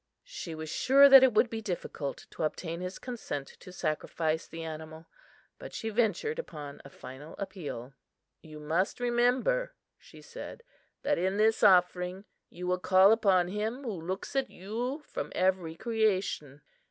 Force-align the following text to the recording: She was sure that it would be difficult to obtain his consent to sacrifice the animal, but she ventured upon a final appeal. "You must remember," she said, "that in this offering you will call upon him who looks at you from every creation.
She 0.25 0.55
was 0.55 0.67
sure 0.67 1.07
that 1.09 1.21
it 1.21 1.35
would 1.35 1.47
be 1.47 1.61
difficult 1.61 2.25
to 2.31 2.41
obtain 2.41 2.81
his 2.81 2.97
consent 2.97 3.49
to 3.59 3.71
sacrifice 3.71 4.47
the 4.47 4.63
animal, 4.63 5.05
but 5.59 5.75
she 5.75 5.89
ventured 5.89 6.39
upon 6.39 6.81
a 6.83 6.89
final 6.89 7.35
appeal. 7.37 7.93
"You 8.41 8.59
must 8.59 8.99
remember," 8.99 9.75
she 9.99 10.19
said, 10.23 10.63
"that 11.03 11.19
in 11.19 11.37
this 11.37 11.61
offering 11.61 12.25
you 12.49 12.65
will 12.65 12.79
call 12.79 13.11
upon 13.11 13.49
him 13.49 13.83
who 13.83 13.91
looks 14.01 14.35
at 14.35 14.49
you 14.49 15.03
from 15.05 15.31
every 15.35 15.75
creation. 15.75 16.63